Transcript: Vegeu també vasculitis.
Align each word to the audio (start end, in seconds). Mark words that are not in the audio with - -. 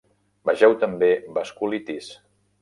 Vegeu 0.49 0.73
també 0.83 1.09
vasculitis. 1.37 2.09